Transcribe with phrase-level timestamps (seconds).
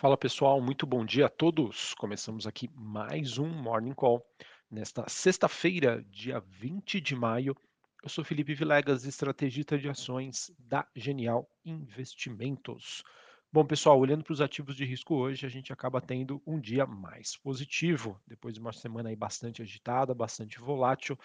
[0.00, 1.92] Fala pessoal, muito bom dia a todos.
[1.92, 4.26] Começamos aqui mais um Morning Call
[4.70, 7.54] nesta sexta-feira, dia 20 de maio.
[8.02, 13.04] Eu sou Felipe Vilegas, estrategista de ações da Genial Investimentos.
[13.52, 16.86] Bom, pessoal, olhando para os ativos de risco hoje, a gente acaba tendo um dia
[16.86, 21.18] mais positivo, depois de uma semana aí bastante agitada, bastante volátil.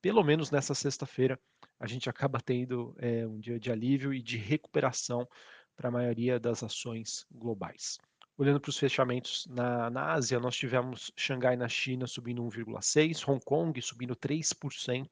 [0.00, 1.38] Pelo menos nessa sexta-feira,
[1.78, 5.28] a gente acaba tendo é, um dia de alívio e de recuperação
[5.76, 7.98] para a maioria das ações globais.
[8.38, 13.44] Olhando para os fechamentos na, na Ásia, nós tivemos Xangai na China subindo 1,6%, Hong
[13.44, 15.08] Kong subindo 3%,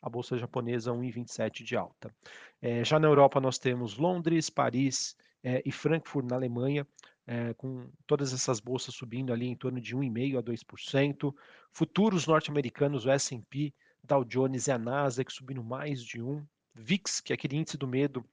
[0.00, 2.14] a bolsa japonesa 1,27% de alta.
[2.62, 6.86] É, já na Europa, nós temos Londres, Paris é, e Frankfurt na Alemanha,
[7.26, 11.34] é, com todas essas bolsas subindo ali em torno de 1,5% a 2%.
[11.72, 16.46] Futuros norte-americanos, o S&P, Dow Jones e a Nasdaq subindo mais de 1%.
[16.72, 18.24] VIX, que é aquele índice do medo,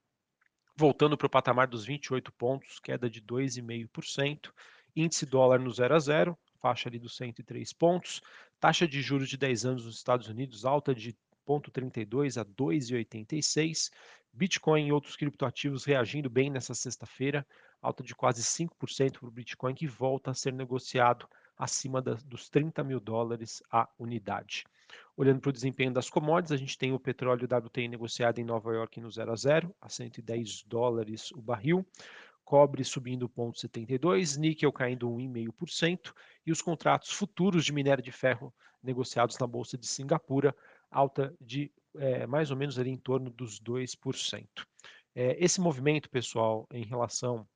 [0.78, 4.54] voltando para o patamar dos 28 pontos, queda de 2,5%,
[4.96, 8.22] índice dólar no 0 a 0, faixa ali dos 103 pontos,
[8.60, 11.18] taxa de juros de 10 anos nos Estados Unidos alta de
[11.48, 13.90] 0,32 a 2,86,
[14.32, 17.46] Bitcoin e outros criptoativos reagindo bem nessa sexta-feira,
[17.82, 22.50] alta de quase 5% para o Bitcoin que volta a ser negociado acima da, dos
[22.50, 24.66] 30 mil dólares a unidade.
[25.16, 28.72] Olhando para o desempenho das commodities, a gente tem o petróleo WTI negociado em Nova
[28.74, 31.86] York no 0 a 0, a 110 dólares o barril,
[32.46, 36.14] cobre subindo 0,72, níquel caindo 1,5%
[36.46, 40.56] e os contratos futuros de minério de ferro negociados na Bolsa de Singapura,
[40.90, 44.48] alta de é, mais ou menos ali em torno dos 2%.
[45.16, 47.48] É, esse movimento, pessoal, em relação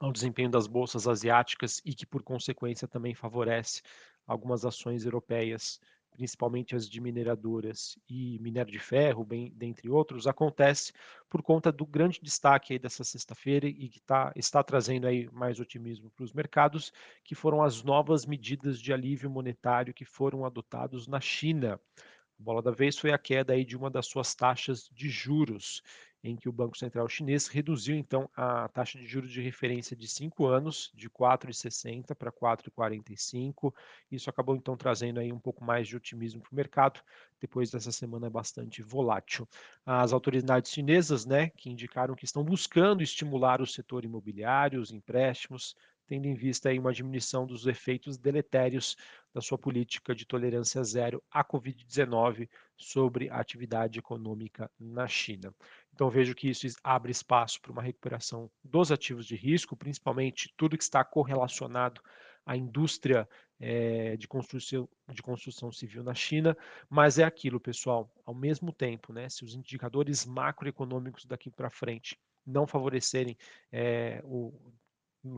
[0.00, 3.82] ao desempenho das bolsas asiáticas e que, por consequência, também favorece
[4.26, 5.78] algumas ações europeias
[6.10, 10.92] principalmente as de mineradoras e minério de ferro, bem, dentre outros, acontece
[11.28, 16.10] por conta do grande destaque dessa sexta-feira e que tá, está trazendo aí mais otimismo
[16.10, 16.92] para os mercados,
[17.24, 21.80] que foram as novas medidas de alívio monetário que foram adotados na China.
[21.96, 25.82] A bola da vez foi a queda aí de uma das suas taxas de juros
[26.22, 30.06] em que o Banco Central Chinês reduziu então a taxa de juros de referência de
[30.06, 33.74] 5 anos, de 4,60 para 4,45.
[34.10, 37.00] Isso acabou então trazendo aí um pouco mais de otimismo para o mercado,
[37.40, 39.48] depois dessa semana bastante volátil.
[39.84, 45.74] As autoridades chinesas, né, que indicaram que estão buscando estimular o setor imobiliário, os empréstimos,
[46.10, 48.96] tendo em vista aí uma diminuição dos efeitos deletérios
[49.32, 55.54] da sua política de tolerância zero à Covid-19 sobre a atividade econômica na China.
[56.00, 60.78] Então vejo que isso abre espaço para uma recuperação dos ativos de risco, principalmente tudo
[60.78, 62.00] que está correlacionado
[62.46, 63.28] à indústria
[63.60, 66.56] é, de, construção, de construção civil na China,
[66.88, 72.18] mas é aquilo, pessoal, ao mesmo tempo, né, se os indicadores macroeconômicos daqui para frente
[72.46, 73.36] não favorecerem
[73.70, 74.54] é, o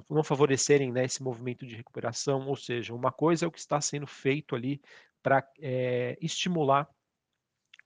[0.09, 3.81] não favorecerem né, esse movimento de recuperação, ou seja, uma coisa é o que está
[3.81, 4.81] sendo feito ali
[5.21, 6.89] para é, estimular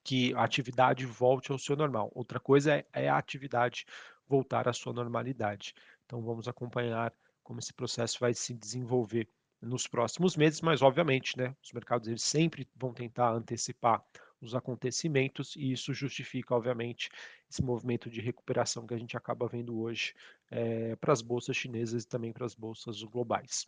[0.06, 2.12] que a atividade volte ao seu normal.
[2.14, 3.84] Outra coisa é, é, a atividade
[4.28, 5.74] voltar à sua normalidade.
[6.04, 7.12] Então vamos acompanhar
[7.42, 9.28] como esse processo vai se desenvolver
[9.60, 14.00] nos próximos meses, mas obviamente, né, os mercados eles sempre vão tentar antecipar
[14.40, 17.10] os acontecimentos, e isso justifica, obviamente,
[17.50, 20.14] esse movimento de recuperação que a gente acaba vendo hoje
[20.50, 23.64] é, para as bolsas chinesas e também para as bolsas globais.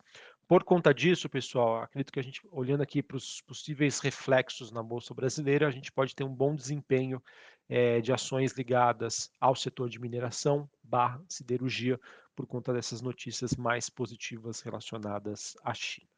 [0.47, 4.81] Por conta disso, pessoal, acredito que a gente, olhando aqui para os possíveis reflexos na
[4.81, 7.21] bolsa brasileira, a gente pode ter um bom desempenho
[7.67, 11.99] é, de ações ligadas ao setor de mineração barra siderurgia,
[12.35, 16.08] por conta dessas notícias mais positivas relacionadas à China.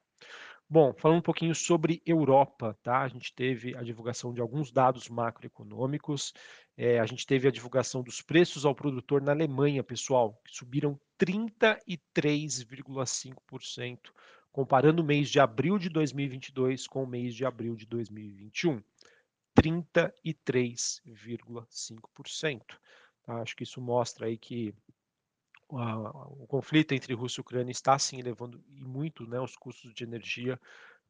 [0.73, 3.01] Bom, falando um pouquinho sobre Europa, tá?
[3.01, 6.33] A gente teve a divulgação de alguns dados macroeconômicos,
[6.77, 10.97] é, a gente teve a divulgação dos preços ao produtor na Alemanha, pessoal, que subiram
[11.19, 13.99] 33,5%,
[14.49, 18.81] comparando o mês de abril de 2022 com o mês de abril de 2021.
[19.61, 22.61] 33,5%.
[23.25, 23.41] Tá?
[23.41, 24.73] Acho que isso mostra aí que
[25.71, 30.59] o conflito entre Rússia e Ucrânia está sim elevando muito né, os custos de energia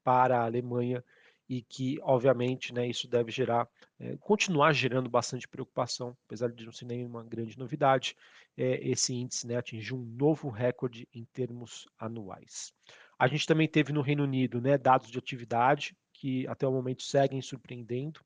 [0.03, 1.03] para a Alemanha
[1.49, 3.67] e que, obviamente, né, isso deve gerar,
[3.99, 8.15] é, continuar gerando bastante preocupação, apesar de não ser nenhuma grande novidade,
[8.55, 12.71] é, esse índice né, atingiu um novo recorde em termos anuais.
[13.19, 17.03] A gente também teve no Reino Unido né, dados de atividade que até o momento
[17.03, 18.21] seguem surpreendendo.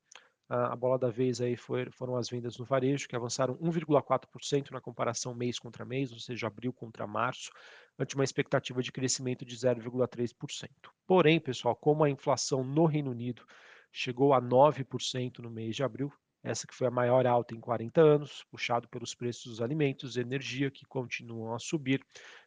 [0.47, 4.80] A bola da vez aí foi, foram as vendas no varejo, que avançaram 1,4% na
[4.80, 7.50] comparação mês contra mês, ou seja, abril contra março,
[7.97, 10.69] ante uma expectativa de crescimento de 0,3%.
[11.07, 13.44] Porém, pessoal, como a inflação no Reino Unido
[13.92, 16.13] chegou a 9% no mês de abril,
[16.44, 20.69] essa que foi a maior alta em 40 anos, puxado pelos preços dos alimentos energia
[20.69, 22.06] que continuam a subir,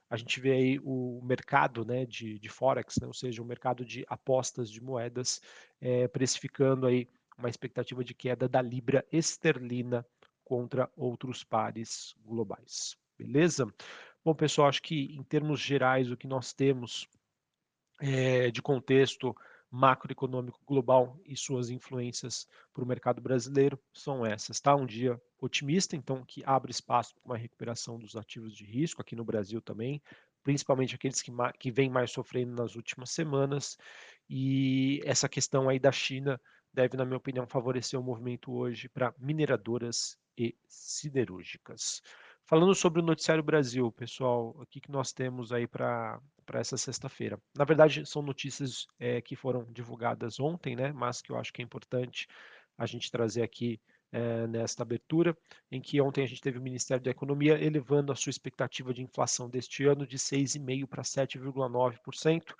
[0.08, 3.84] a gente vê aí o mercado né, de, de Forex, né, ou seja, o mercado
[3.84, 5.40] de apostas de moedas,
[5.80, 7.08] é, precificando aí
[7.38, 10.04] uma expectativa de queda da libra esterlina
[10.44, 12.96] contra outros pares globais.
[13.16, 13.66] Beleza?
[14.24, 17.08] Bom, pessoal, acho que em termos gerais o que nós temos
[18.00, 19.34] é, de contexto
[19.70, 24.74] macroeconômico global e suas influências para o mercado brasileiro são essas, tá?
[24.74, 29.14] Um dia otimista, então, que abre espaço para uma recuperação dos ativos de risco aqui
[29.14, 30.02] no Brasil também,
[30.42, 33.76] principalmente aqueles que, que vêm mais sofrendo nas últimas semanas,
[34.28, 36.40] e essa questão aí da China
[36.78, 42.00] deve, na minha opinião, favorecer o movimento hoje para mineradoras e siderúrgicas.
[42.44, 46.20] Falando sobre o Noticiário Brasil, pessoal, o que, que nós temos aí para
[46.54, 47.36] essa sexta-feira?
[47.56, 50.92] Na verdade, são notícias é, que foram divulgadas ontem, né?
[50.92, 52.28] Mas que eu acho que é importante
[52.78, 53.80] a gente trazer aqui
[54.12, 55.36] é, nesta abertura,
[55.70, 59.02] em que ontem a gente teve o Ministério da Economia elevando a sua expectativa de
[59.02, 62.54] inflação deste ano de 6,5% para 7,9%,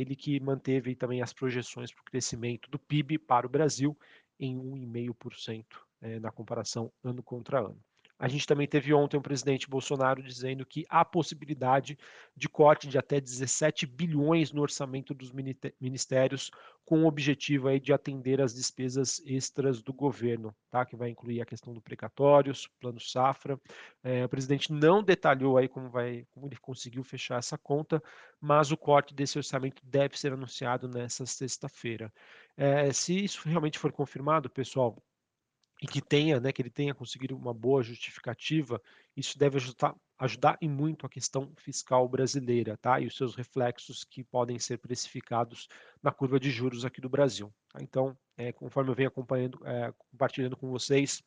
[0.00, 3.98] ele que manteve também as projeções para o crescimento do PIB para o Brasil
[4.38, 5.64] em 1,5%
[6.00, 7.82] é, na comparação ano contra ano.
[8.18, 11.96] A gente também teve ontem o presidente Bolsonaro dizendo que há possibilidade
[12.36, 15.32] de corte de até 17 bilhões no orçamento dos
[15.80, 16.50] ministérios,
[16.84, 20.84] com o objetivo aí de atender as despesas extras do governo, tá?
[20.84, 23.60] que vai incluir a questão do precatórios, plano safra.
[24.02, 28.02] É, o presidente não detalhou aí como, vai, como ele conseguiu fechar essa conta,
[28.40, 32.12] mas o corte desse orçamento deve ser anunciado nessa sexta-feira.
[32.56, 34.96] É, se isso realmente for confirmado, pessoal,
[35.80, 38.80] e que tenha, né, que ele tenha conseguido uma boa justificativa,
[39.16, 43.00] isso deve ajudar, ajudar em muito a questão fiscal brasileira, tá?
[43.00, 45.68] E os seus reflexos que podem ser precificados
[46.02, 47.52] na curva de juros aqui do Brasil.
[47.72, 47.80] Tá?
[47.80, 51.22] Então, é, conforme eu venho acompanhando, é, compartilhando com vocês,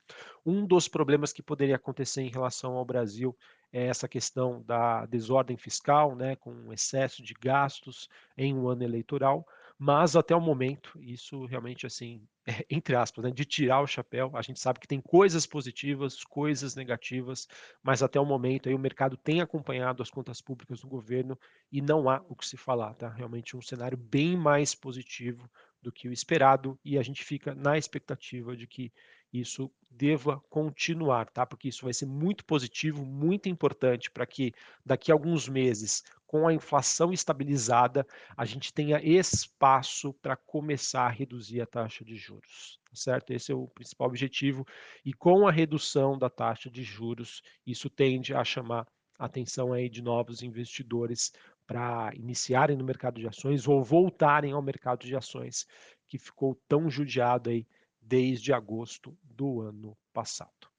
[0.45, 3.36] um dos problemas que poderia acontecer em relação ao Brasil
[3.71, 9.45] é essa questão da desordem fiscal, né, com excesso de gastos em um ano eleitoral,
[9.83, 14.30] mas até o momento, isso realmente assim, é, entre aspas, né, de tirar o chapéu,
[14.36, 17.48] a gente sabe que tem coisas positivas, coisas negativas,
[17.81, 21.36] mas até o momento aí o mercado tem acompanhado as contas públicas do governo
[21.72, 23.10] e não há o que se falar, tá?
[23.10, 25.50] Realmente um cenário bem mais positivo
[25.81, 28.94] do que o esperado e a gente fica na expectativa de que
[29.33, 31.45] isso deva continuar, tá?
[31.45, 34.54] Porque isso vai ser muito positivo, muito importante para que
[34.86, 41.10] daqui a alguns meses, com a inflação estabilizada, a gente tenha espaço para começar a
[41.10, 43.31] reduzir a taxa de juros, tá certo?
[43.31, 44.66] Esse é o principal objetivo
[45.06, 48.88] e com a redução da taxa de juros, isso tende a chamar
[49.19, 51.31] a atenção aí de novos investidores
[51.68, 55.68] para iniciarem no mercado de ações ou voltarem ao mercado de ações
[56.07, 57.68] que ficou tão judiado aí
[58.01, 60.69] desde agosto do ano passado.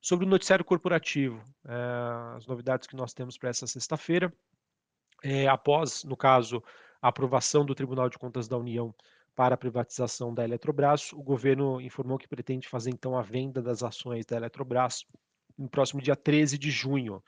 [0.00, 4.32] Sobre o noticiário corporativo, é, as novidades que nós temos para essa sexta-feira,
[5.22, 6.62] é, após, no caso,
[7.00, 8.94] a aprovação do Tribunal de Contas da União
[9.34, 13.82] para a privatização da Eletrobras, o governo informou que pretende fazer então a venda das
[13.82, 15.04] ações da Eletrobras
[15.58, 17.22] no próximo dia 13 de junho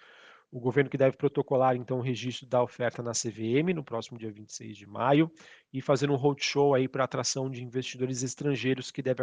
[0.51, 4.33] o governo que deve protocolar então o registro da oferta na CVM no próximo dia
[4.33, 5.31] 26 de maio
[5.73, 9.23] e fazer um roadshow aí para atração de investidores estrangeiros que deve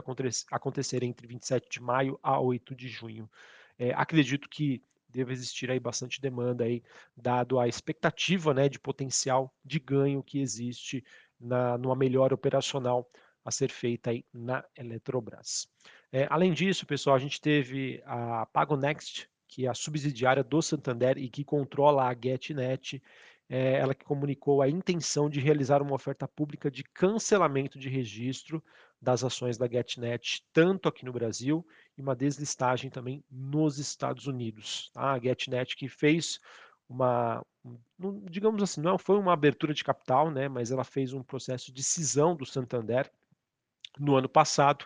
[0.52, 3.30] acontecer entre 27 de maio a 8 de junho.
[3.78, 6.84] É, acredito que deve existir aí bastante demanda aí,
[7.16, 11.04] dado a expectativa né, de potencial de ganho que existe
[11.40, 13.10] na, numa melhor operacional
[13.44, 15.68] a ser feita aí na Eletrobras.
[16.12, 21.18] É, além disso, pessoal, a gente teve a PagoNext, que é a subsidiária do Santander
[21.18, 23.02] e que controla a GetNet,
[23.48, 28.64] é, ela que comunicou a intenção de realizar uma oferta pública de cancelamento de registro
[29.02, 31.66] das ações da GetNet, tanto aqui no Brasil
[31.98, 34.90] e uma deslistagem também nos Estados Unidos.
[34.94, 35.14] Tá?
[35.14, 36.40] A GetNet que fez
[36.90, 37.44] uma,
[38.30, 41.84] digamos assim, não foi uma abertura de capital, né, mas ela fez um processo de
[41.84, 43.12] cisão do Santander
[44.00, 44.86] no ano passado.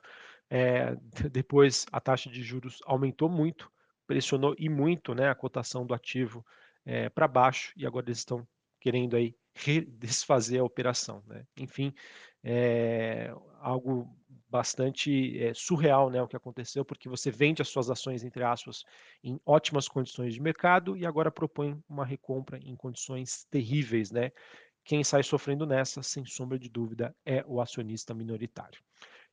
[0.50, 0.96] É,
[1.32, 3.72] depois a taxa de juros aumentou muito,
[4.10, 6.44] pressionou e muito né, a cotação do ativo
[6.84, 8.48] é, eh, para baixo e agora eles estão
[8.80, 9.36] querendo aí
[10.00, 11.22] desfazer a operação.
[11.28, 11.46] Né?
[11.56, 11.94] Enfim,
[12.44, 14.10] é algo
[14.50, 18.84] bastante é, surreal né, o que aconteceu, porque você vende as suas ações, entre aspas,
[19.24, 24.10] em ótimas condições de mercado e agora propõe uma recompra em condições terríveis.
[24.10, 24.32] Né?
[24.84, 28.82] Quem sai sofrendo nessa, sem sombra de dúvida, é o acionista minoritário.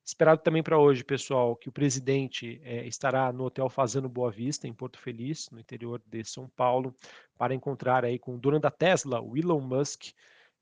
[0.07, 4.69] Esperado também para hoje, pessoal, que o presidente é, estará no Hotel Fazendo Boa Vista,
[4.69, 6.95] em Porto Feliz, no interior de São Paulo,
[7.37, 10.13] para encontrar aí com o dono da Tesla, o Elon Musk,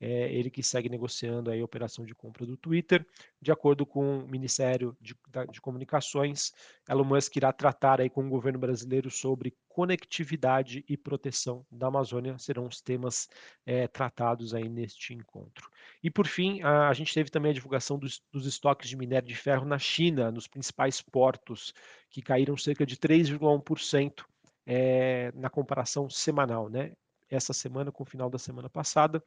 [0.05, 3.07] é ele que segue negociando aí a operação de compra do Twitter.
[3.41, 5.17] De acordo com o Ministério de,
[5.51, 6.53] de Comunicações,
[6.87, 12.39] Elon Musk irá tratar aí com o governo brasileiro sobre conectividade e proteção da Amazônia,
[12.39, 13.31] serão os temas
[13.65, 15.71] é, tratados aí neste encontro.
[16.03, 19.27] E por fim, a, a gente teve também a divulgação dos, dos estoques de minério
[19.27, 21.73] de ferro na China, nos principais portos,
[22.11, 24.23] que caíram cerca de 3,1%
[24.67, 26.93] é, na comparação semanal, né?
[27.35, 29.23] Essa semana com o final da semana passada,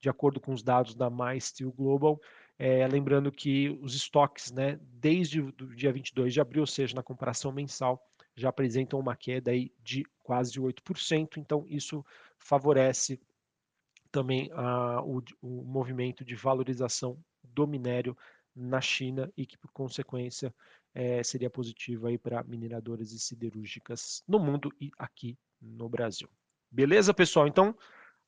[0.00, 2.20] de acordo com os dados da MySteel Global,
[2.58, 7.02] é, lembrando que os estoques, né, desde o dia 22 de abril, ou seja, na
[7.02, 12.04] comparação mensal, já apresentam uma queda aí de quase 8%, então isso
[12.38, 13.20] favorece
[14.10, 18.16] também a, o, o movimento de valorização do minério
[18.54, 20.54] na China e que, por consequência,
[20.94, 26.28] é, seria positivo aí para mineradoras e siderúrgicas no mundo e aqui no Brasil.
[26.70, 27.48] Beleza, pessoal?
[27.48, 27.76] Então,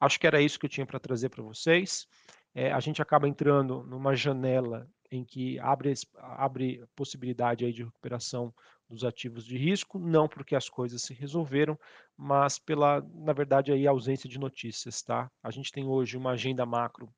[0.00, 2.06] acho que era isso que eu tinha para trazer para vocês.
[2.54, 8.52] É, a gente acaba entrando numa janela em que abre, abre possibilidade aí de recuperação
[8.88, 11.78] dos ativos de risco, não porque as coisas se resolveram,
[12.16, 15.02] mas pela, na verdade, aí, ausência de notícias.
[15.02, 15.30] Tá?
[15.42, 17.08] A gente tem hoje uma agenda macro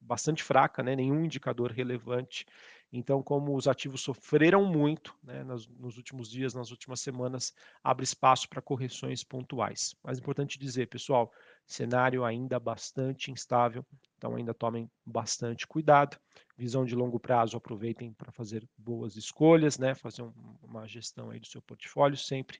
[0.00, 0.96] bastante fraca, né?
[0.96, 2.46] nenhum indicador relevante.
[2.92, 7.54] Então, como os ativos sofreram muito né, nos, nos, últimos dias, nas últimas semanas,
[7.84, 9.94] abre espaço para correções pontuais.
[10.02, 11.32] Mas é importante dizer, pessoal,
[11.66, 13.86] cenário ainda bastante instável,
[14.18, 16.18] então ainda tomem bastante cuidado.
[16.58, 20.32] Visão de longo prazo, aproveitem para fazer boas escolhas, né, fazer um,
[20.62, 22.58] uma gestão aí do seu portfólio sempre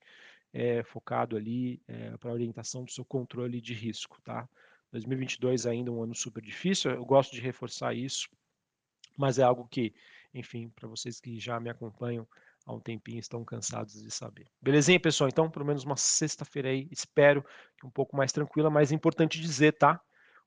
[0.52, 4.49] é, focado ali é, para a orientação do seu controle de risco, tá?
[4.92, 8.28] 2022 ainda um ano super difícil, eu gosto de reforçar isso,
[9.16, 9.94] mas é algo que,
[10.32, 12.26] enfim, para vocês que já me acompanham
[12.64, 14.46] há um tempinho estão cansados de saber.
[14.60, 15.28] Belezinha, pessoal?
[15.28, 17.44] Então, pelo menos uma sexta-feira aí, espero
[17.78, 20.00] que um pouco mais tranquila, mas é importante dizer, tá?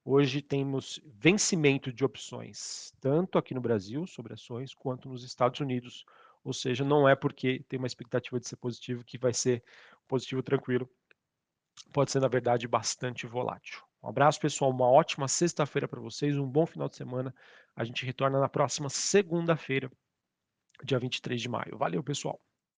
[0.05, 6.05] Hoje temos vencimento de opções, tanto aqui no Brasil, sobre ações, quanto nos Estados Unidos.
[6.43, 9.63] Ou seja, não é porque tem uma expectativa de ser positivo que vai ser
[10.07, 10.89] positivo tranquilo.
[11.93, 13.81] Pode ser, na verdade, bastante volátil.
[14.03, 14.69] Um abraço, pessoal.
[14.71, 16.37] Uma ótima sexta-feira para vocês.
[16.37, 17.33] Um bom final de semana.
[17.75, 19.89] A gente retorna na próxima segunda-feira,
[20.83, 21.77] dia 23 de maio.
[21.77, 22.39] Valeu, pessoal.